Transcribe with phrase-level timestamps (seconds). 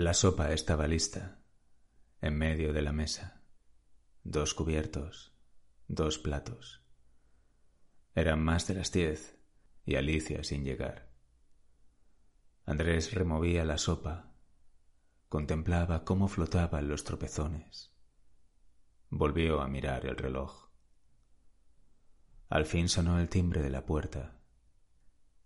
[0.00, 1.42] La sopa estaba lista,
[2.22, 3.42] en medio de la mesa.
[4.24, 5.36] Dos cubiertos,
[5.88, 6.82] dos platos.
[8.14, 9.38] Eran más de las diez
[9.84, 11.12] y Alicia sin llegar.
[12.64, 14.32] Andrés removía la sopa,
[15.28, 17.92] contemplaba cómo flotaban los tropezones.
[19.10, 20.70] Volvió a mirar el reloj.
[22.48, 24.40] Al fin sonó el timbre de la puerta.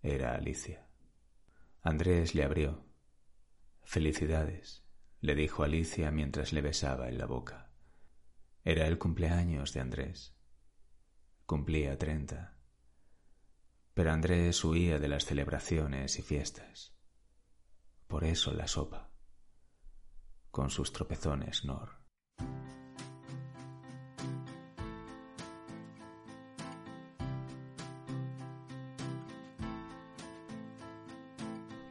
[0.00, 0.86] Era Alicia.
[1.82, 2.83] Andrés le abrió.
[3.84, 4.84] Felicidades,
[5.20, 7.70] le dijo Alicia mientras le besaba en la boca.
[8.64, 10.34] Era el cumpleaños de Andrés.
[11.46, 12.58] Cumplía treinta.
[13.92, 16.94] Pero Andrés huía de las celebraciones y fiestas.
[18.06, 19.10] Por eso la sopa,
[20.50, 22.03] con sus tropezones Nor.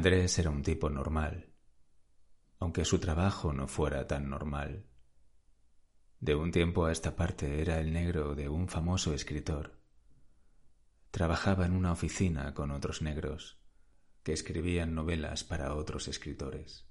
[0.00, 1.52] Andrés era un tipo normal,
[2.58, 4.86] aunque su trabajo no fuera tan normal.
[6.20, 9.78] De un tiempo a esta parte era el negro de un famoso escritor.
[11.10, 13.60] Trabajaba en una oficina con otros negros,
[14.22, 16.86] que escribían novelas para otros escritores.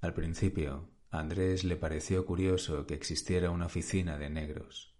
[0.00, 4.96] Al principio, a Andrés le pareció curioso que existiera una oficina de negros.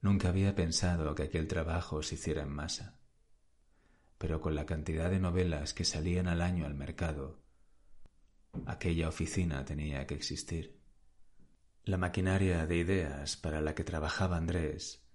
[0.00, 2.99] Nunca había pensado que aquel trabajo se hiciera en masa
[4.20, 7.40] pero con la cantidad de novelas que salían al año al mercado,
[8.66, 10.78] aquella oficina tenía que existir.
[11.84, 15.08] La maquinaria de ideas para la que trabajaba Andrés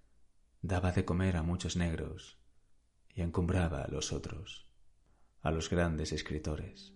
[0.64, 2.40] daba de comer a muchos negros
[3.14, 4.68] y encumbraba a los otros,
[5.44, 6.95] a los grandes escritores.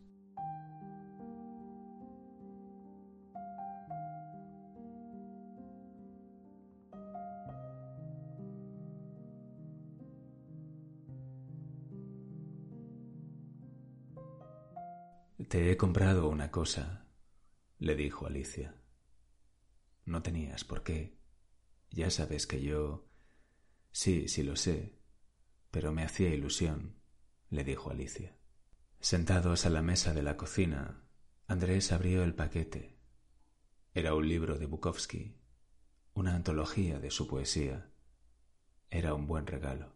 [15.49, 17.07] Te he comprado una cosa,
[17.79, 18.75] le dijo Alicia.
[20.05, 21.17] No tenías por qué.
[21.89, 23.07] Ya sabes que yo...
[23.91, 24.99] Sí, sí lo sé,
[25.71, 26.99] pero me hacía ilusión,
[27.49, 28.37] le dijo Alicia.
[28.99, 31.01] Sentados a la mesa de la cocina,
[31.47, 32.99] Andrés abrió el paquete.
[33.95, 35.35] Era un libro de Bukowski,
[36.13, 37.89] una antología de su poesía.
[38.91, 39.95] Era un buen regalo.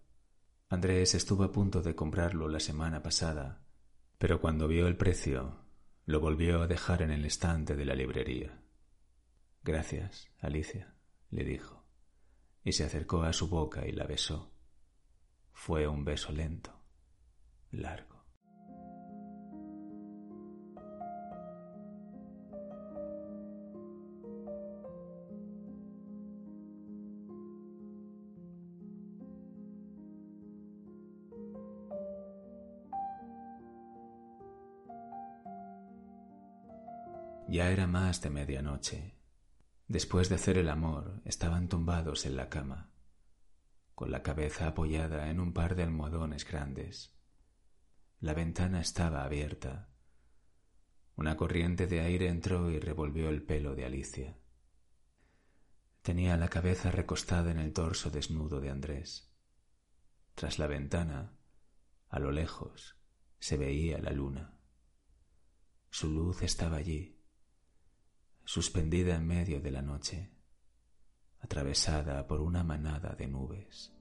[0.69, 3.62] Andrés estuvo a punto de comprarlo la semana pasada
[4.23, 5.59] pero cuando vio el precio,
[6.05, 8.57] lo volvió a dejar en el estante de la librería.
[9.63, 10.95] Gracias, Alicia,
[11.29, 11.83] le dijo,
[12.63, 14.53] y se acercó a su boca y la besó.
[15.51, 16.71] Fue un beso lento,
[17.71, 18.12] largo.
[37.63, 39.15] Ya era más de medianoche.
[39.87, 42.91] Después de hacer el amor, estaban tumbados en la cama,
[43.95, 47.15] con la cabeza apoyada en un par de almohadones grandes.
[48.19, 49.87] La ventana estaba abierta.
[51.15, 54.37] Una corriente de aire entró y revolvió el pelo de Alicia.
[56.01, 59.33] Tenía la cabeza recostada en el torso desnudo de Andrés.
[60.35, 61.37] Tras la ventana,
[62.09, 62.97] a lo lejos,
[63.39, 64.59] se veía la luna.
[65.91, 67.22] Su luz estaba allí,
[68.45, 70.31] suspendida en medio de la noche,
[71.39, 73.93] atravesada por una manada de nubes.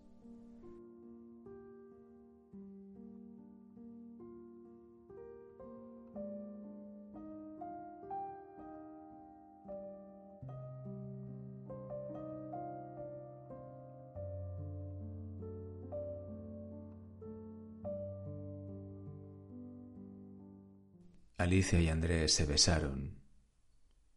[21.38, 23.21] Alicia y Andrés se besaron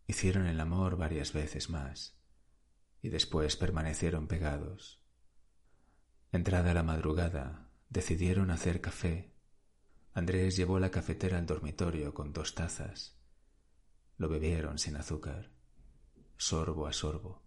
[0.08, 2.18] hicieron el amor varias veces más
[3.02, 5.02] y después permanecieron pegados.
[6.32, 9.32] Entrada la madrugada, decidieron hacer café.
[10.14, 13.18] Andrés llevó la cafetera al dormitorio con dos tazas.
[14.18, 15.52] Lo bebieron sin azúcar,
[16.38, 17.44] sorbo a sorbo.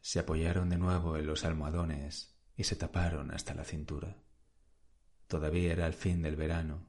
[0.00, 4.16] Se apoyaron de nuevo en los almohadones y se taparon hasta la cintura.
[5.26, 6.86] Todavía era el fin del verano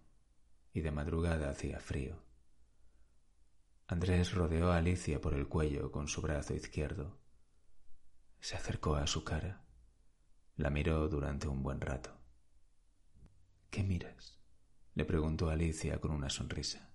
[0.74, 2.22] y de madrugada hacía frío.
[3.88, 7.20] Andrés rodeó a Alicia por el cuello con su brazo izquierdo.
[8.40, 9.64] Se acercó a su cara.
[10.56, 12.20] La miró durante un buen rato.
[13.70, 14.40] ¿Qué miras?
[14.96, 16.90] le preguntó Alicia con una sonrisa.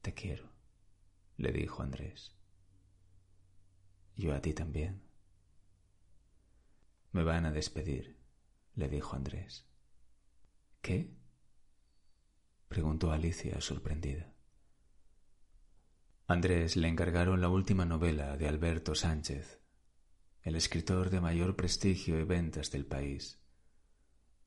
[0.00, 0.50] Te quiero,
[1.36, 2.34] le dijo Andrés.
[4.16, 5.02] Yo a ti también.
[7.12, 8.18] Me van a despedir,
[8.74, 9.64] le dijo Andrés.
[10.80, 11.14] ¿Qué?
[12.68, 14.37] preguntó Alicia sorprendida.
[16.30, 19.62] Andrés le encargaron la última novela de Alberto Sánchez,
[20.42, 23.40] el escritor de mayor prestigio y ventas del país.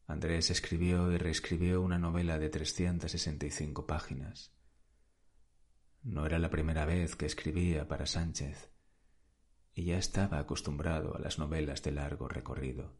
[0.05, 4.53] Andrés escribió y reescribió una novela de 365 páginas.
[6.03, 8.69] No era la primera vez que escribía para Sánchez,
[9.73, 12.95] y ya estaba acostumbrado a las novelas de largo recorrido,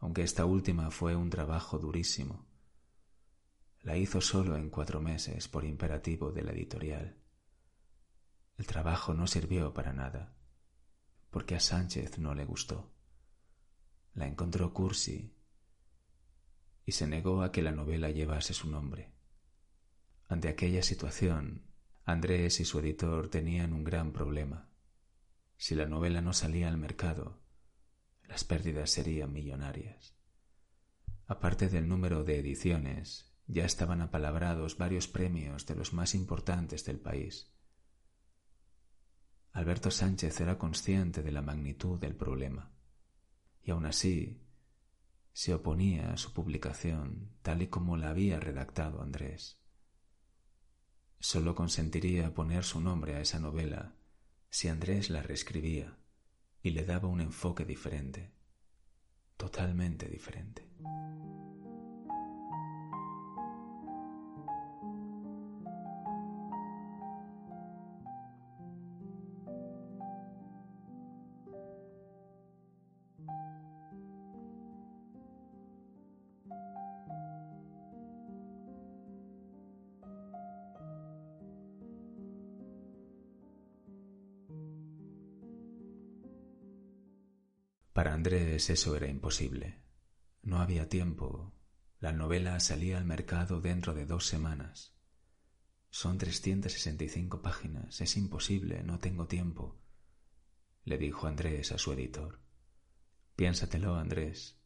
[0.00, 2.48] aunque esta última fue un trabajo durísimo.
[3.82, 7.21] La hizo solo en cuatro meses por imperativo de la editorial.
[8.62, 10.36] El trabajo no sirvió para nada,
[11.30, 12.92] porque a Sánchez no le gustó.
[14.14, 15.34] La encontró cursi
[16.86, 19.10] y se negó a que la novela llevase su nombre.
[20.28, 21.66] Ante aquella situación,
[22.04, 24.68] Andrés y su editor tenían un gran problema.
[25.56, 27.42] Si la novela no salía al mercado,
[28.28, 30.14] las pérdidas serían millonarias.
[31.26, 37.00] Aparte del número de ediciones, ya estaban apalabrados varios premios de los más importantes del
[37.00, 37.51] país.
[39.52, 42.72] Alberto Sánchez era consciente de la magnitud del problema,
[43.62, 44.40] y aun así
[45.34, 49.58] se oponía a su publicación tal y como la había redactado Andrés.
[51.18, 53.94] Solo consentiría poner su nombre a esa novela
[54.48, 55.96] si Andrés la reescribía
[56.62, 58.32] y le daba un enfoque diferente,
[59.36, 60.68] totalmente diferente.
[87.92, 89.82] Para Andrés eso era imposible.
[90.42, 91.54] No había tiempo.
[92.00, 94.94] La novela salía al mercado dentro de dos semanas.
[95.90, 98.00] Son trescientas sesenta y cinco páginas.
[98.00, 98.82] Es imposible.
[98.82, 99.78] No tengo tiempo.
[100.84, 102.40] Le dijo Andrés a su editor.
[103.36, 104.58] Piénsatelo, Andrés.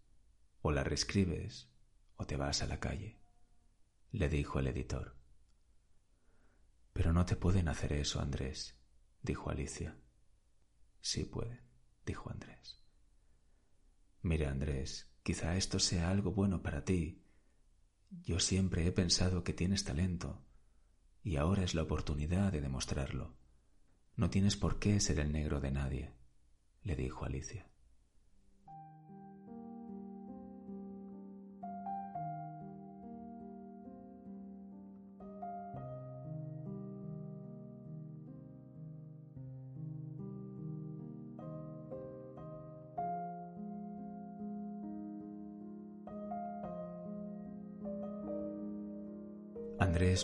[0.62, 1.70] O la reescribes
[2.16, 3.20] o te vas a la calle.
[4.12, 5.16] Le dijo el editor.
[6.92, 8.80] Pero no te pueden hacer eso, Andrés,
[9.20, 9.98] dijo Alicia.
[11.00, 11.60] Sí pueden,
[12.06, 12.80] dijo Andrés.
[14.26, 17.22] Mira, Andrés, quizá esto sea algo bueno para ti.
[18.24, 20.42] Yo siempre he pensado que tienes talento,
[21.22, 23.36] y ahora es la oportunidad de demostrarlo.
[24.16, 26.10] No tienes por qué ser el negro de nadie,
[26.82, 27.70] le dijo Alicia.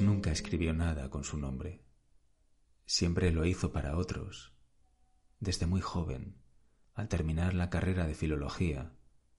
[0.03, 1.83] Nunca escribió nada con su nombre.
[2.85, 4.53] Siempre lo hizo para otros.
[5.41, 6.37] Desde muy joven,
[6.93, 8.93] al terminar la carrera de filología,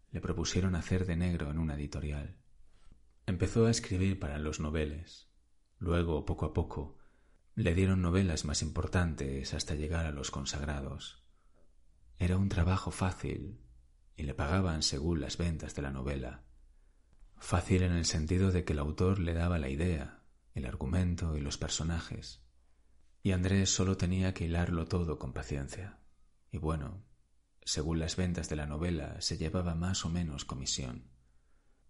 [0.10, 2.40] le propusieron hacer de negro en una editorial.
[3.28, 5.30] Empezó a escribir para los noveles.
[5.78, 6.98] Luego, poco a poco,
[7.54, 11.24] le dieron novelas más importantes hasta llegar a los consagrados.
[12.18, 13.60] Era un trabajo fácil
[14.16, 16.44] y le pagaban según las ventas de la novela.
[17.38, 20.23] Fácil en el sentido de que el autor le daba la idea,
[20.54, 22.42] el argumento y los personajes,
[23.22, 26.00] y Andrés solo tenía que hilarlo todo con paciencia.
[26.52, 27.04] Y bueno,
[27.64, 31.10] según las ventas de la novela, se llevaba más o menos comisión.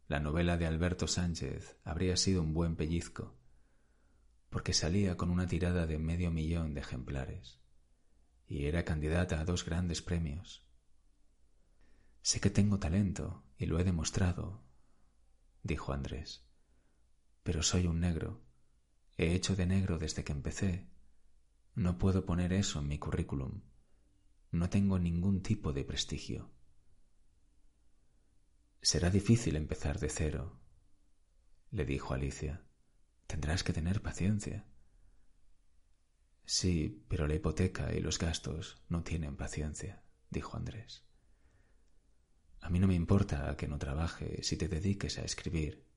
[0.07, 3.35] La novela de Alberto Sánchez habría sido un buen pellizco,
[4.49, 7.59] porque salía con una tirada de medio millón de ejemplares,
[8.47, 10.67] y era candidata a dos grandes premios.
[12.21, 14.63] Sé que tengo talento, y lo he demostrado,
[15.63, 16.45] dijo Andrés.
[17.41, 18.41] Pero soy un negro.
[19.17, 20.89] He hecho de negro desde que empecé.
[21.75, 23.61] No puedo poner eso en mi currículum.
[24.51, 26.51] No tengo ningún tipo de prestigio.
[28.81, 30.59] Será difícil empezar de cero,
[31.71, 32.65] le dijo Alicia.
[33.27, 34.67] Tendrás que tener paciencia.
[36.45, 41.05] Sí, pero la hipoteca y los gastos no tienen paciencia, dijo Andrés.
[42.59, 45.87] A mí no me importa que no trabaje si te dediques a escribir,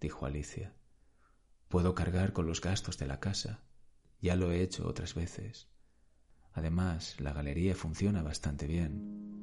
[0.00, 0.76] dijo Alicia.
[1.68, 3.60] Puedo cargar con los gastos de la casa.
[4.20, 5.68] Ya lo he hecho otras veces.
[6.52, 9.35] Además, la galería funciona bastante bien.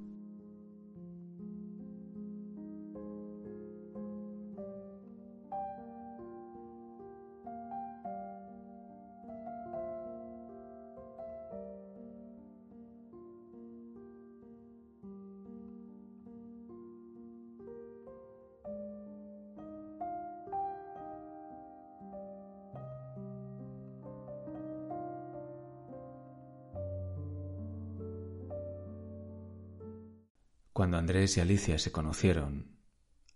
[30.73, 32.79] Cuando Andrés y Alicia se conocieron,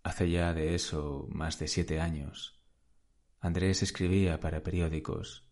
[0.02, 2.60] hace ya de eso más de siete años,
[3.38, 5.48] Andrés escribía para periódicos.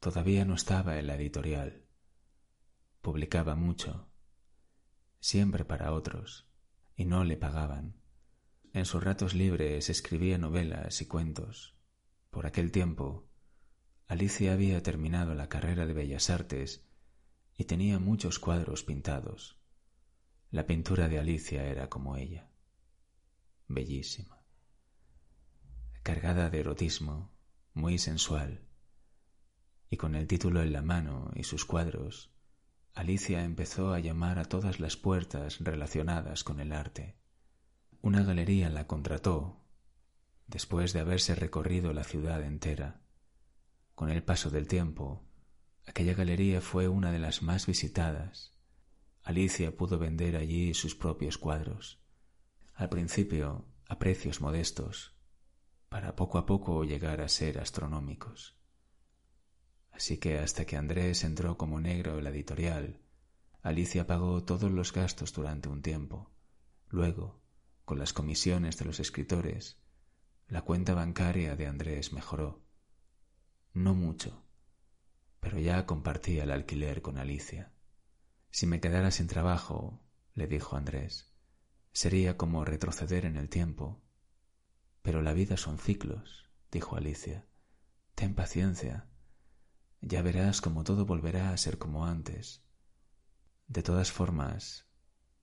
[0.00, 1.84] Todavía no estaba en la editorial.
[3.02, 4.08] Publicaba mucho,
[5.20, 6.48] siempre para otros,
[6.96, 8.00] y no le pagaban.
[8.72, 11.76] En sus ratos libres escribía novelas y cuentos.
[12.30, 13.28] Por aquel tiempo,
[14.06, 16.86] Alicia había terminado la carrera de Bellas Artes
[17.58, 19.58] y tenía muchos cuadros pintados.
[20.50, 22.48] La pintura de Alicia era como ella,
[23.66, 24.46] bellísima,
[26.02, 27.30] cargada de erotismo,
[27.74, 28.62] muy sensual,
[29.90, 32.32] y con el título en la mano y sus cuadros,
[32.94, 37.18] Alicia empezó a llamar a todas las puertas relacionadas con el arte.
[38.00, 39.60] Una galería la contrató
[40.46, 43.02] después de haberse recorrido la ciudad entera.
[43.94, 45.28] Con el paso del tiempo,
[45.84, 48.57] aquella galería fue una de las más visitadas
[49.28, 52.00] Alicia pudo vender allí sus propios cuadros,
[52.72, 55.18] al principio a precios modestos,
[55.90, 58.56] para poco a poco llegar a ser astronómicos.
[59.90, 63.02] Así que hasta que Andrés entró como negro en la editorial,
[63.60, 66.32] Alicia pagó todos los gastos durante un tiempo.
[66.88, 67.42] Luego,
[67.84, 69.78] con las comisiones de los escritores,
[70.46, 72.62] la cuenta bancaria de Andrés mejoró.
[73.74, 74.42] No mucho,
[75.38, 77.74] pero ya compartía el alquiler con Alicia.
[78.50, 80.00] Si me quedara sin trabajo,
[80.34, 81.32] le dijo Andrés,
[81.92, 84.02] sería como retroceder en el tiempo.
[85.02, 87.46] Pero la vida son ciclos, dijo Alicia.
[88.14, 89.08] Ten paciencia.
[90.00, 92.64] Ya verás cómo todo volverá a ser como antes.
[93.66, 94.86] De todas formas,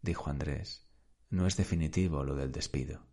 [0.02, 0.88] dijo Andrés,
[1.30, 3.06] no es definitivo lo del despido.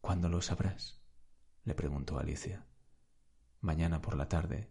[0.00, 1.00] ¿Cuándo lo sabrás?
[1.64, 2.66] le preguntó Alicia.
[3.60, 4.70] Mañana por la tarde,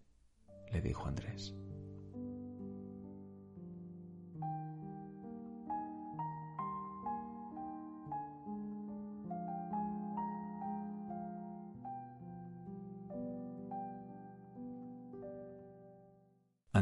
[0.72, 1.56] le dijo Andrés.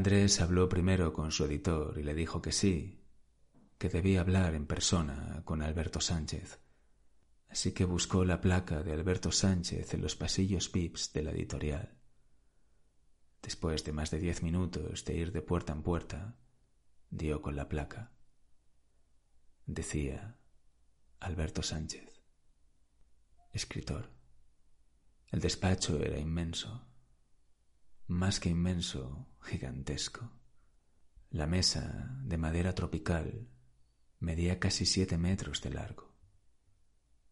[0.01, 3.05] Andrés habló primero con su editor y le dijo que sí,
[3.77, 6.59] que debía hablar en persona con Alberto Sánchez.
[7.49, 11.99] Así que buscó la placa de Alberto Sánchez en los pasillos VIPs de la editorial.
[13.43, 16.35] Después de más de diez minutos de ir de puerta en puerta,
[17.11, 18.11] dio con la placa.
[19.67, 20.35] Decía
[21.19, 22.23] Alberto Sánchez,
[23.51, 24.09] escritor.
[25.29, 26.90] El despacho era inmenso
[28.11, 30.29] más que inmenso, gigantesco.
[31.29, 33.47] La mesa, de madera tropical,
[34.19, 36.13] medía casi siete metros de largo.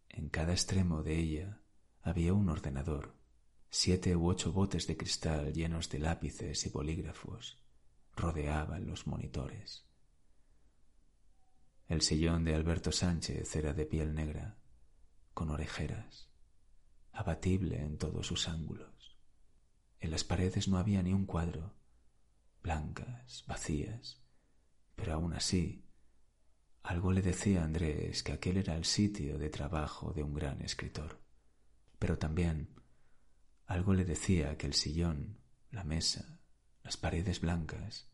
[0.07, 1.61] En cada extremo de ella
[2.01, 3.13] había un ordenador,
[3.69, 7.61] siete u ocho botes de cristal llenos de lápices y bolígrafos
[8.15, 9.85] rodeaban los monitores.
[11.87, 14.57] El sillón de Alberto Sánchez era de piel negra,
[15.33, 16.29] con orejeras,
[17.11, 18.98] abatible en todos sus ángulos.
[19.99, 21.75] En las paredes no había ni un cuadro,
[22.61, 24.21] blancas, vacías,
[24.95, 25.89] pero aún así
[26.83, 30.61] algo le decía a Andrés que aquel era el sitio de trabajo de un gran
[30.61, 31.21] escritor.
[31.99, 32.73] Pero también
[33.65, 35.39] algo le decía que el sillón,
[35.69, 36.39] la mesa,
[36.83, 38.09] las paredes blancas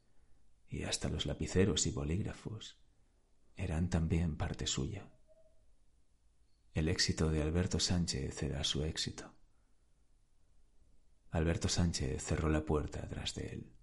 [0.68, 2.78] y hasta los lapiceros y bolígrafos
[3.56, 5.10] eran también parte suya.
[6.74, 9.35] El éxito de Alberto Sánchez era su éxito.
[11.36, 13.74] Alberto Sánchez cerró la puerta detrás de él.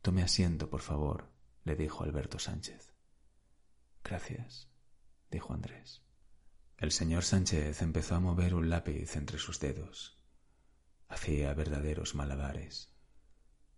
[0.00, 1.28] Tome asiento, por favor,
[1.64, 2.94] le dijo Alberto Sánchez.
[4.04, 4.68] Gracias,
[5.28, 6.02] dijo Andrés.
[6.76, 10.22] El señor Sánchez empezó a mover un lápiz entre sus dedos.
[11.08, 12.94] Hacía verdaderos malabares.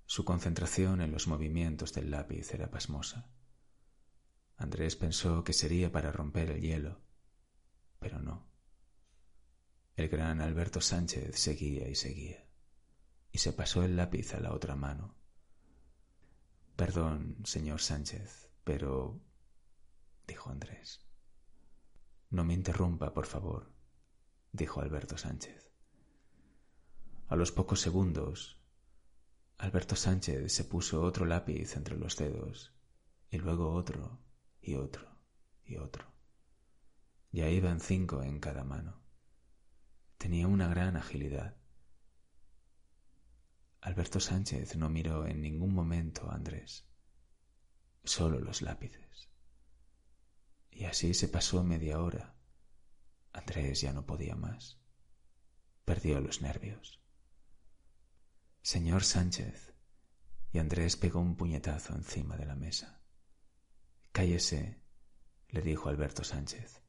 [0.05, 3.31] Su concentración en los movimientos del lápiz era pasmosa.
[4.59, 7.01] Andrés pensó que sería para romper el hielo,
[7.99, 8.52] pero no.
[9.95, 12.47] El gran Alberto Sánchez seguía y seguía,
[13.31, 15.15] y se pasó el lápiz a la otra mano.
[16.77, 19.21] Perdón, señor Sánchez, pero...
[20.27, 21.07] dijo Andrés.
[22.31, 23.71] No me interrumpa, por favor,
[24.51, 25.71] dijo Alberto Sánchez.
[27.29, 28.59] A los pocos segundos,
[29.59, 32.73] Alberto Sánchez se puso otro lápiz entre los dedos,
[33.31, 34.21] y luego otro,
[34.63, 35.19] y otro,
[35.65, 36.07] y otro.
[37.31, 39.02] Ya iban cinco en cada mano.
[40.23, 41.57] Tenía una gran agilidad.
[43.81, 46.87] Alberto Sánchez no miró en ningún momento a Andrés,
[48.05, 49.29] solo los lápices.
[50.71, 52.37] Y así se pasó media hora.
[53.33, 54.79] Andrés ya no podía más.
[55.85, 57.03] Perdió los nervios.
[58.63, 59.75] Señor Sánchez.
[60.53, 63.03] Y Andrés pegó un puñetazo encima de la mesa.
[64.13, 64.81] Cállese,
[65.49, 66.81] le dijo Alberto Sánchez.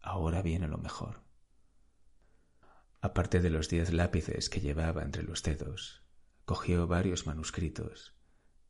[0.00, 1.27] Ahora viene lo mejor.
[3.00, 6.02] Aparte de los diez lápices que llevaba entre los dedos,
[6.44, 8.14] cogió varios manuscritos,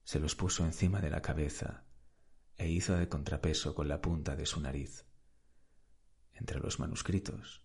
[0.04, 1.84] se los puso encima de la cabeza
[2.56, 5.06] e hizo de contrapeso con la punta de su nariz.
[6.34, 7.64] Entre los manuscritos,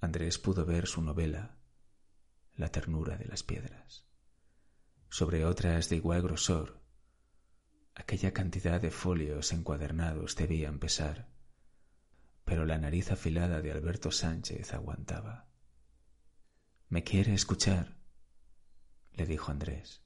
[0.00, 1.58] Andrés pudo ver su novela,
[2.54, 4.06] La ternura de las piedras.
[5.08, 6.80] Sobre otras de igual grosor,
[7.94, 11.28] aquella cantidad de folios encuadernados debían pesar,
[12.44, 15.47] pero la nariz afilada de Alberto Sánchez aguantaba.
[16.88, 17.98] ¿Me quiere escuchar?
[19.12, 20.02] le dijo Andrés.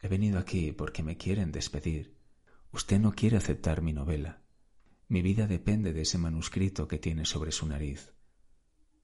[0.00, 2.18] He venido aquí porque me quieren despedir.
[2.70, 4.42] Usted no quiere aceptar mi novela.
[5.08, 8.12] Mi vida depende de ese manuscrito que tiene sobre su nariz.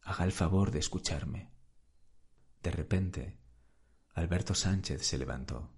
[0.03, 1.51] Haga el favor de escucharme.
[2.63, 3.39] De repente,
[4.13, 5.73] Alberto Sánchez se levantó.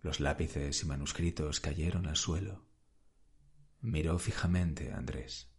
[0.00, 2.66] Los lápices y manuscritos cayeron al suelo.
[3.80, 5.52] Miró fijamente a Andrés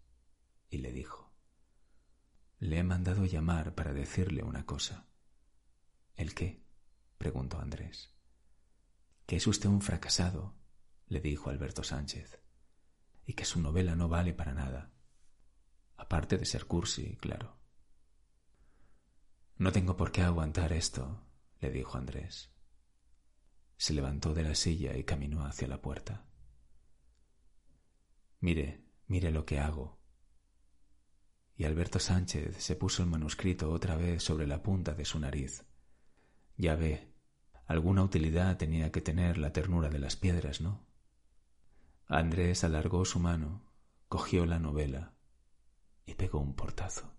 [0.69, 1.24] y le dijo
[2.60, 5.08] Le he mandado llamar para decirle una cosa.
[6.15, 6.63] ¿El qué?
[7.18, 8.13] preguntó Andrés.
[9.26, 10.56] Que es usted un fracasado,
[11.08, 12.39] le dijo Alberto Sánchez,
[13.26, 14.91] y que su novela no vale para nada,
[15.98, 17.58] aparte de ser cursi, claro.
[19.58, 21.22] No tengo por qué aguantar esto,
[21.60, 22.52] le dijo Andrés.
[23.78, 26.26] Se levantó de la silla y caminó hacia la puerta.
[28.39, 30.00] Mire, mire lo que hago.
[31.58, 35.65] Y Alberto Sánchez se puso el manuscrito otra vez sobre la punta de su nariz.
[36.58, 37.13] Ya ve,
[37.65, 40.86] alguna utilidad tenía que tener la ternura de las piedras, ¿no?
[42.08, 43.63] Andrés alargó su mano,
[44.08, 45.13] cogió la novela
[46.06, 47.14] y pegó un portazo.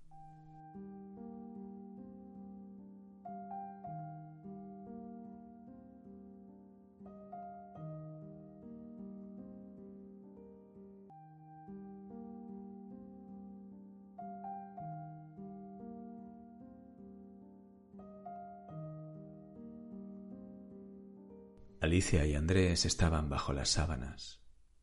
[21.96, 24.42] Alicia y Andrés estaban bajo las sábanas,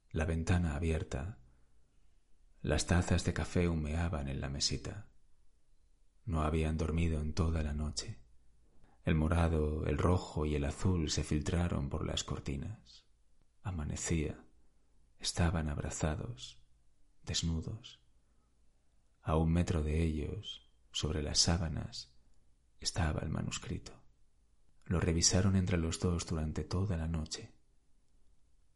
[0.10, 1.38] la ventana abierta.
[2.64, 5.12] Las tazas de café humeaban en la mesita.
[6.26, 8.20] No habían dormido en toda la noche.
[9.04, 13.06] El morado, el rojo y el azul se filtraron por las cortinas.
[13.62, 14.44] Amanecía.
[15.20, 16.64] Estaban abrazados,
[17.22, 18.02] desnudos.
[19.22, 22.12] A un metro de ellos, sobre las sábanas,
[22.80, 24.03] estaba el manuscrito.
[24.86, 27.54] Lo revisaron entre los dos durante toda la noche.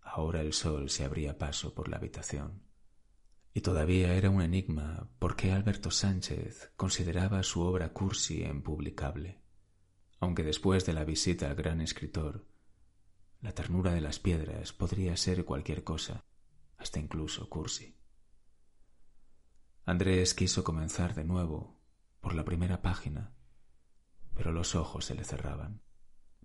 [0.02, 2.64] Ahora el sol se abría paso por la habitación.
[3.54, 9.42] Y todavía era un enigma por qué Alberto Sánchez consideraba su obra cursi e impublicable,
[10.20, 12.46] aunque después de la visita al gran escritor,
[13.42, 16.26] la ternura de las piedras podría ser cualquier cosa,
[16.78, 17.96] hasta incluso cursi.
[19.86, 21.80] Andrés quiso comenzar de nuevo,
[22.20, 23.34] por la primera página,
[24.34, 25.82] pero los ojos se le cerraban.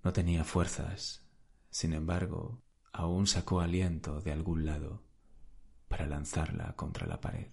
[0.04, 1.24] No tenía fuerzas.
[1.70, 2.62] Sin embargo,
[2.92, 5.04] aún sacó aliento de algún lado
[5.88, 7.46] para lanzarla contra la pared.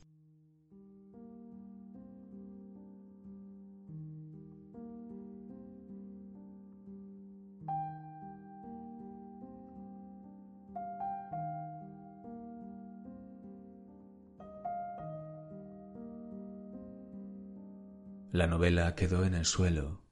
[18.32, 20.09] La novela quedó en el suelo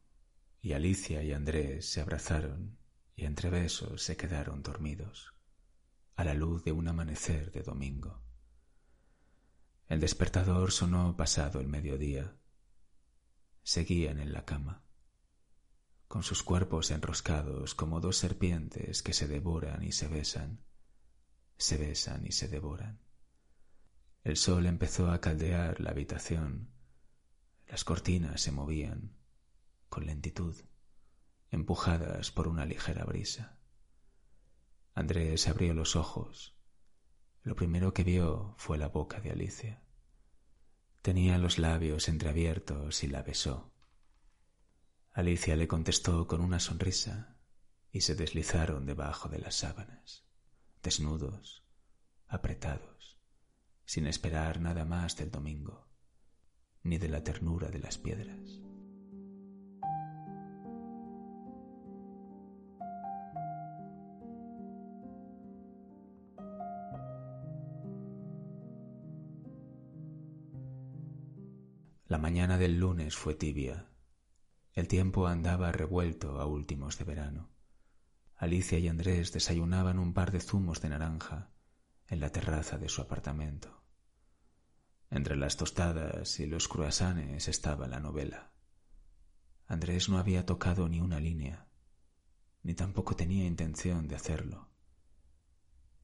[0.68, 2.78] y Alicia y Andrés se abrazaron
[3.16, 5.34] y entre besos se quedaron dormidos,
[6.18, 8.22] a la luz de un amanecer de domingo.
[9.88, 12.36] El despertador sonó pasado el mediodía.
[13.64, 14.84] Seguían en la cama,
[16.10, 20.60] con sus cuerpos enroscados como dos serpientes que se devoran y se besan,
[21.56, 23.00] se besan y se devoran.
[24.26, 26.72] El sol empezó a caldear la habitación.
[27.70, 29.17] Las cortinas se movían
[29.98, 30.56] con lentitud,
[31.50, 33.58] empujadas por una ligera brisa.
[34.94, 36.56] Andrés abrió los ojos
[37.42, 39.82] lo primero que vio fue la boca de Alicia.
[41.02, 43.74] Tenía los labios entreabiertos y la besó.
[45.14, 47.40] Alicia le contestó con una sonrisa
[47.92, 50.28] y se deslizaron debajo de las sábanas,
[50.84, 51.64] desnudos,
[52.28, 53.18] apretados,
[53.86, 55.88] sin esperar nada más del domingo,
[56.84, 58.67] ni de la ternura de las piedras.
[72.08, 73.90] La mañana del lunes fue tibia.
[74.72, 77.50] El tiempo andaba revuelto a últimos de verano.
[78.38, 81.52] Alicia y Andrés desayunaban un par de zumos de naranja
[82.08, 83.84] en la terraza de su apartamento.
[85.10, 88.54] Entre las tostadas y los croissants estaba la novela.
[89.66, 91.68] Andrés no había tocado ni una línea,
[92.64, 94.70] ni tampoco tenía intención de hacerlo.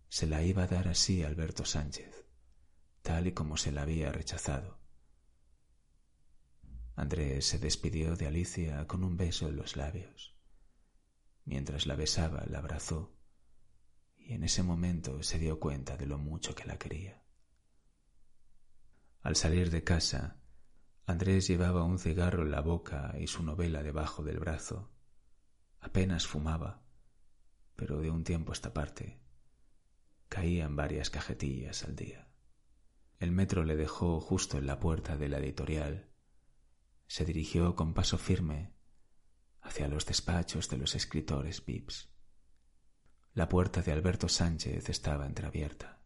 [0.09, 2.25] Se la iba a dar así a Alberto Sánchez,
[3.03, 4.82] tal y como se la había rechazado.
[6.95, 10.35] Andrés se despidió de Alicia con un beso en los labios.
[11.45, 13.15] Mientras la besaba, la abrazó
[14.17, 17.21] y en ese momento se dio cuenta de lo mucho que la quería.
[19.21, 20.37] Al salir de casa,
[21.05, 24.91] Andrés llevaba un cigarro en la boca y su novela debajo del brazo.
[25.79, 26.83] Apenas fumaba,
[27.75, 29.19] pero de un tiempo a esta parte
[30.29, 32.27] caían varias cajetillas al día.
[33.19, 36.12] El metro le dejó justo en la puerta de la editorial
[37.07, 38.73] se dirigió con paso firme
[39.61, 42.09] hacia los despachos de los escritores Vips.
[43.33, 46.01] La puerta de Alberto Sánchez estaba entreabierta.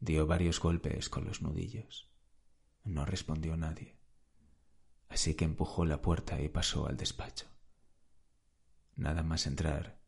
[0.00, 2.10] Dio varios golpes con los nudillos.
[2.84, 3.98] No respondió nadie.
[5.08, 7.46] Así que empujó la puerta y pasó al despacho.
[8.96, 10.00] Nada más entrar,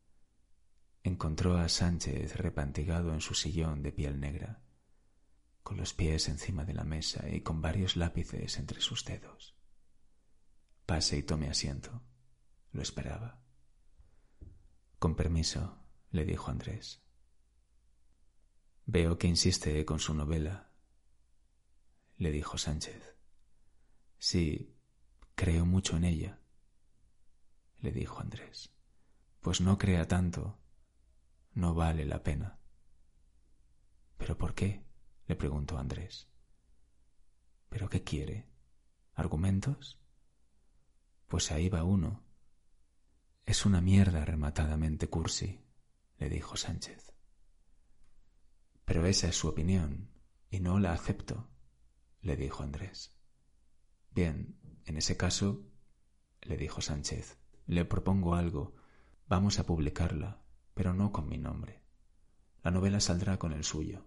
[1.03, 4.61] encontró a Sánchez repantigado en su sillón de piel negra,
[5.63, 9.60] con los pies encima de la mesa y con varios lápices entre sus dedos.
[10.91, 12.03] Pase y tome asiento.
[12.73, 13.41] Lo esperaba.
[14.99, 17.01] Con permiso, le dijo Andrés.
[18.87, 20.69] Veo que insiste con su novela,
[22.17, 23.15] le dijo Sánchez.
[24.17, 24.75] Sí,
[25.33, 26.41] creo mucho en ella,
[27.79, 28.73] le dijo Andrés.
[29.39, 30.59] Pues no crea tanto.
[31.53, 32.59] No vale la pena.
[34.17, 34.83] ¿Pero por qué?
[35.25, 36.27] le preguntó Andrés.
[37.69, 38.49] ¿Pero qué quiere?
[39.13, 40.00] ¿Argumentos?
[41.31, 42.25] Pues ahí va uno.
[43.45, 45.61] Es una mierda rematadamente cursi,
[46.17, 47.13] le dijo Sánchez.
[48.83, 50.11] Pero esa es su opinión,
[50.49, 51.49] y no la acepto,
[52.19, 53.17] le dijo Andrés.
[54.09, 55.71] Bien, en ese caso,
[56.41, 58.75] le dijo Sánchez, le propongo algo.
[59.29, 61.81] Vamos a publicarla, pero no con mi nombre.
[62.61, 64.05] La novela saldrá con el suyo.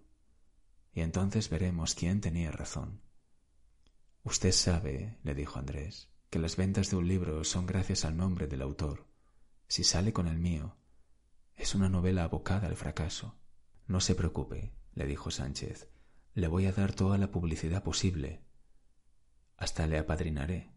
[0.93, 3.01] Y entonces veremos quién tenía razón.
[4.21, 8.47] Usted sabe, le dijo Andrés, que las ventas de un libro son gracias al nombre
[8.47, 9.05] del autor.
[9.67, 10.77] Si sale con el mío,
[11.55, 13.37] es una novela abocada al fracaso.
[13.87, 15.89] No se preocupe, le dijo Sánchez.
[16.33, 18.43] Le voy a dar toda la publicidad posible.
[19.57, 20.71] Hasta le apadrinaré.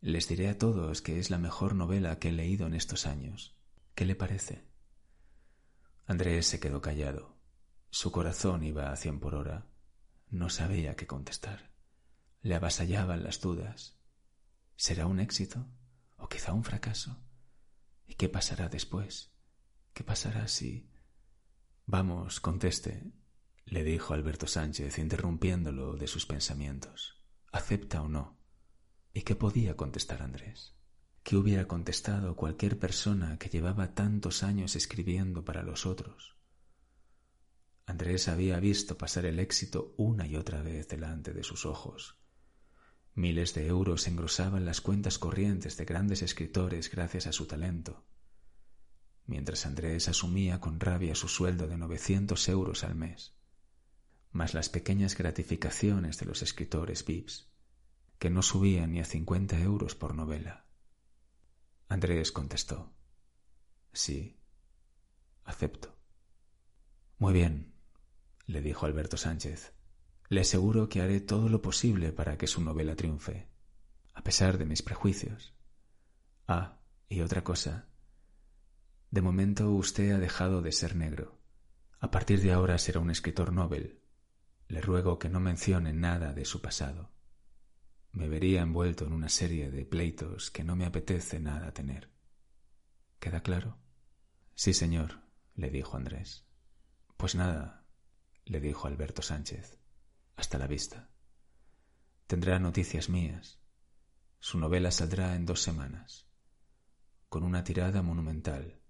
[0.00, 3.56] Les diré a todos que es la mejor novela que he leído en estos años.
[3.94, 4.64] ¿Qué le parece?
[6.06, 7.36] Andrés se quedó callado.
[7.90, 9.66] Su corazón iba a cien por hora.
[10.30, 11.72] No sabía qué contestar.
[12.42, 13.97] Le avasallaban las dudas.
[14.80, 15.66] ¿Será un éxito
[16.18, 17.20] o quizá un fracaso?
[18.06, 19.34] ¿Y qué pasará después?
[19.92, 20.88] ¿Qué pasará si...
[21.84, 23.12] Vamos, conteste,
[23.66, 27.26] le dijo Alberto Sánchez, interrumpiéndolo de sus pensamientos.
[27.50, 28.38] ¿Acepta o no?
[29.12, 30.76] ¿Y qué podía contestar Andrés?
[31.24, 36.36] ¿Qué hubiera contestado cualquier persona que llevaba tantos años escribiendo para los otros?
[37.84, 42.17] Andrés había visto pasar el éxito una y otra vez delante de sus ojos,
[43.18, 48.06] Miles de euros engrosaban las cuentas corrientes de grandes escritores gracias a su talento,
[49.26, 53.34] mientras Andrés asumía con rabia su sueldo de novecientos euros al mes,
[54.30, 57.50] más las pequeñas gratificaciones de los escritores VIPs,
[58.20, 60.68] que no subían ni a cincuenta euros por novela.
[61.88, 62.94] Andrés contestó,
[63.92, 64.38] Sí,
[65.42, 65.98] acepto.
[67.18, 67.74] Muy bien,
[68.46, 69.72] le dijo Alberto Sánchez,
[70.28, 73.48] Le aseguro que haré todo lo posible para que su novela triunfe,
[74.14, 75.54] a pesar de mis prejuicios.
[76.46, 77.88] Ah, y otra cosa.
[79.10, 81.38] De momento usted ha dejado de ser negro.
[81.98, 84.00] A partir de ahora será un escritor Nobel.
[84.68, 87.10] Le ruego que no mencione nada de su pasado.
[88.12, 92.10] Me vería envuelto en una serie de pleitos que no me apetece nada tener.
[93.18, 93.78] ¿Queda claro?
[94.54, 95.20] Sí, señor,
[95.54, 96.46] le dijo Andrés.
[97.16, 97.86] Pues nada,
[98.44, 99.77] le dijo Alberto Sánchez.
[100.38, 101.10] Hasta la vista.
[102.28, 103.60] Tendrá noticias mías.
[104.38, 106.30] Su novela saldrá en dos semanas,
[107.28, 108.80] con una tirada monumental,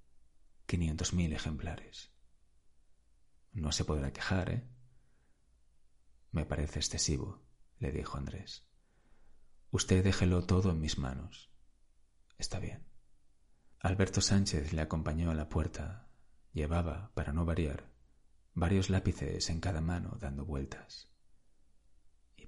[0.66, 2.12] quinientos mil ejemplares.
[3.52, 4.68] No se podrá quejar, ¿eh?
[6.32, 7.42] Me parece excesivo,
[7.78, 8.68] le dijo Andrés.
[9.70, 11.50] Usted déjelo todo en mis manos.
[12.36, 12.86] Está bien.
[13.80, 16.10] Alberto Sánchez le acompañó a la puerta.
[16.52, 17.90] Llevaba, para no variar,
[18.52, 21.10] varios lápices en cada mano dando vueltas.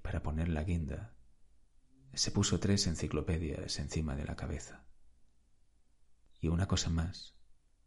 [0.01, 1.15] Para poner la guinda,
[2.13, 4.85] se puso tres enciclopedias encima de la cabeza.
[6.39, 7.35] Y una cosa más,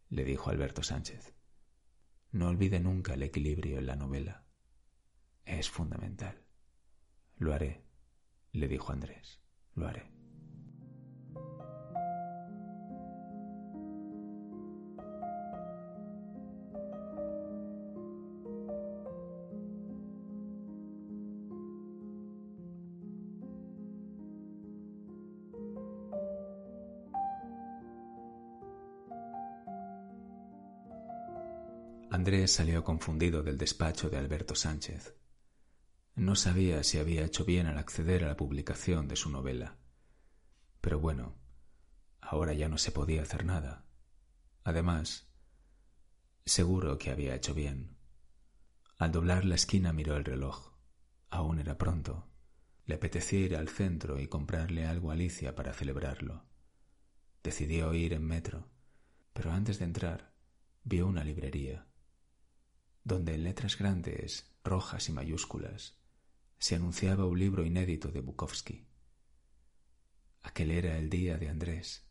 [0.09, 1.35] le dijo Alberto Sánchez.
[2.31, 4.45] No olvide nunca el equilibrio en la novela.
[5.45, 6.45] Es fundamental.
[7.37, 7.85] Lo haré,
[8.53, 9.41] le dijo Andrés.
[9.75, 10.14] Lo haré.
[32.25, 35.15] Andrés salió confundido del despacho de Alberto Sánchez.
[36.15, 39.77] No sabía si había hecho bien al acceder a la publicación de su novela.
[40.81, 41.37] Pero bueno,
[42.23, 43.85] ahora ya no se podía hacer nada.
[44.63, 45.29] Además,
[46.47, 47.99] seguro que había hecho bien.
[48.97, 50.73] Al doblar la esquina miró el reloj.
[51.29, 52.27] Aún era pronto.
[52.87, 56.47] Le apetecía ir al centro y comprarle algo a Alicia para celebrarlo.
[57.43, 58.71] Decidió ir en metro,
[59.35, 60.33] pero antes de entrar
[60.85, 61.87] vio una librería
[63.05, 65.99] donde en letras grandes, rojas y mayúsculas,
[66.59, 68.89] se anunciaba un libro inédito de Bukowski.
[70.43, 72.07] Aquel era el día de Andrés.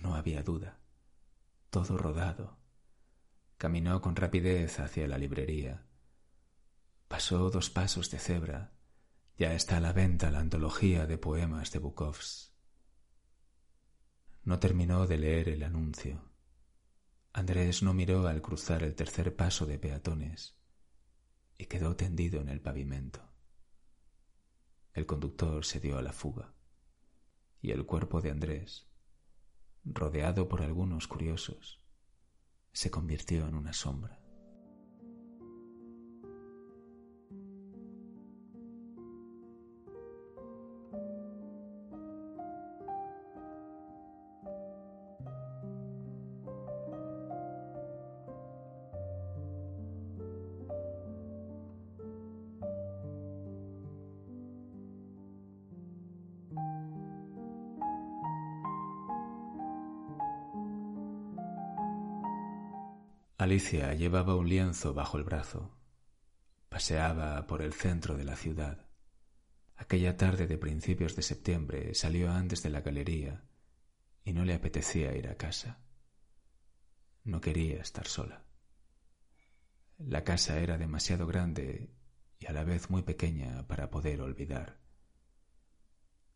[0.00, 0.80] No había duda.
[1.70, 2.58] Todo rodado.
[3.56, 5.86] Caminó con rapidez hacia la librería.
[7.06, 8.72] Pasó dos pasos de cebra.
[9.38, 12.52] Ya está a la venta la antología de poemas de Bukowski.
[14.44, 16.31] No terminó de leer el anuncio.
[17.34, 20.54] Andrés no miró al cruzar el tercer paso de peatones
[21.56, 23.26] y quedó tendido en el pavimento.
[24.92, 26.52] El conductor se dio a la fuga
[27.62, 28.86] y el cuerpo de Andrés,
[29.84, 31.82] rodeado por algunos curiosos,
[32.72, 34.21] se convirtió en una sombra.
[63.42, 65.76] Alicia llevaba un lienzo bajo el brazo.
[66.68, 68.86] Paseaba por el centro de la ciudad.
[69.74, 73.42] Aquella tarde de principios de septiembre salió antes de la galería
[74.24, 75.80] y no le apetecía ir a casa.
[77.24, 78.44] No quería estar sola.
[79.98, 81.90] La casa era demasiado grande
[82.38, 84.78] y a la vez muy pequeña para poder olvidar.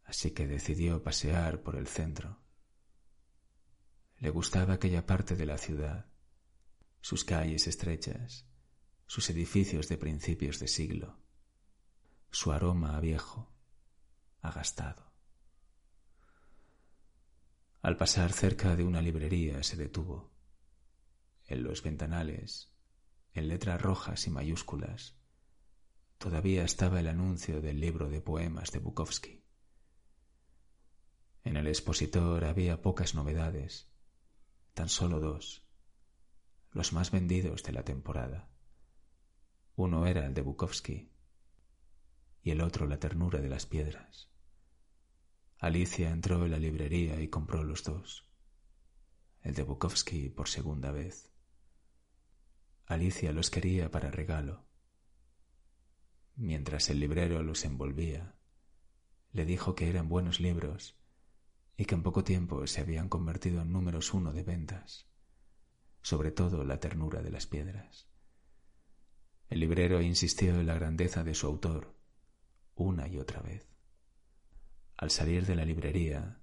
[0.03, 2.40] Así que decidió pasear por el centro.
[4.19, 6.15] Le gustaba aquella parte de la ciudad
[7.07, 8.49] sus calles estrechas,
[9.07, 11.21] sus edificios de principios de siglo,
[12.33, 13.55] su aroma a viejo,
[14.40, 15.14] agastado.
[17.81, 20.33] Al pasar cerca de una librería se detuvo.
[21.47, 22.73] En los ventanales,
[23.35, 25.16] en letras rojas y mayúsculas,
[26.19, 29.45] todavía estaba el anuncio del libro de poemas de Bukowski.
[31.45, 33.88] En el expositor había pocas novedades,
[34.75, 35.65] tan solo dos
[36.77, 38.51] los más vendidos de la temporada.
[39.77, 41.11] Uno era el de Bukowski
[42.43, 44.31] y el otro La ternura de las piedras.
[45.59, 48.29] Alicia entró en la librería y compró los dos,
[49.41, 51.33] el de Bukowski por segunda vez.
[52.85, 54.67] Alicia los quería para regalo.
[56.35, 58.35] Mientras el librero los envolvía,
[59.33, 61.01] le dijo que eran buenos libros
[61.79, 65.09] y que en poco tiempo se habían convertido en números uno de ventas
[66.07, 68.07] sobre todo la ternura de las piedras.
[69.49, 71.97] El librero insistió en la grandeza de su autor
[72.77, 73.66] una y otra vez.
[74.97, 76.40] Al salir de la librería,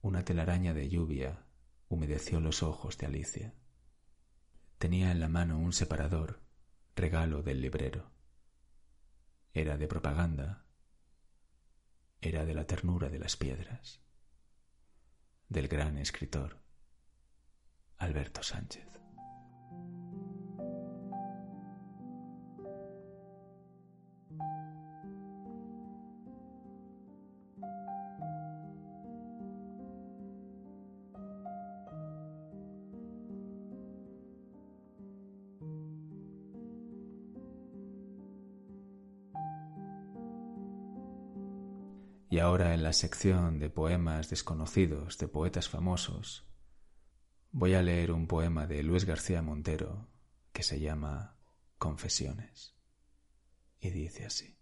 [0.00, 1.44] una telaraña de lluvia
[1.88, 3.54] humedeció los ojos de Alicia.
[4.78, 6.40] Tenía en la mano un separador,
[6.94, 8.12] regalo del librero.
[9.52, 10.66] Era de propaganda,
[12.20, 14.04] era de la ternura de las piedras,
[15.48, 16.62] del gran escritor
[17.96, 18.99] Alberto Sánchez.
[42.30, 46.46] Y ahora en la sección de poemas desconocidos de poetas famosos,
[47.50, 50.08] voy a leer un poema de Luis García Montero
[50.52, 51.36] que se llama
[51.76, 52.76] Confesiones.
[53.80, 54.59] Y dice así.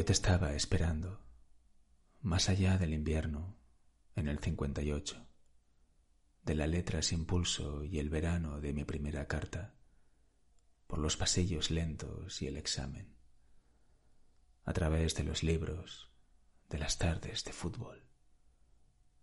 [0.00, 1.20] Yo te estaba esperando,
[2.22, 3.58] más allá del invierno,
[4.16, 5.26] en el 58,
[6.42, 9.74] de la letra sin pulso y el verano de mi primera carta,
[10.86, 13.14] por los pasillos lentos y el examen,
[14.64, 16.10] a través de los libros,
[16.70, 18.02] de las tardes de fútbol,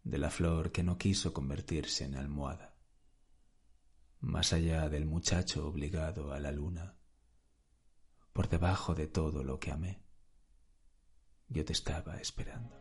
[0.04, 2.78] de la flor que no quiso convertirse en almohada,
[4.20, 7.00] más allá del muchacho obligado a la luna,
[8.32, 10.07] por debajo de todo lo que amé
[11.50, 12.76] yo te estaba esperando.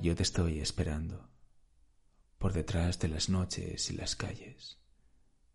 [0.00, 1.30] Yo te estoy esperando
[2.38, 4.78] por detrás de las noches y las calles,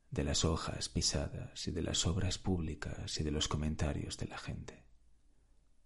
[0.09, 4.39] de las hojas pisadas y de las obras públicas y de los comentarios de la
[4.39, 4.87] gente,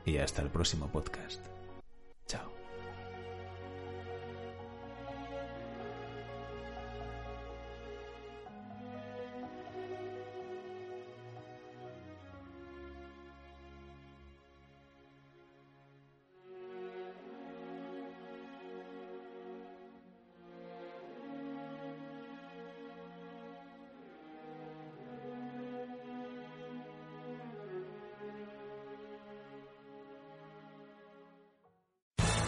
[0.05, 1.45] y hasta el próximo podcast.
[2.27, 2.58] Chao.